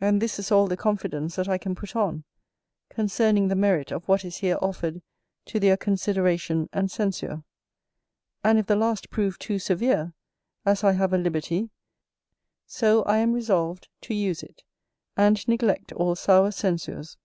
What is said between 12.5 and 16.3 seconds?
so I am resolved to use it, and neglect all